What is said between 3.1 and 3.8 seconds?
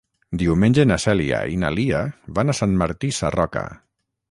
Sarroca.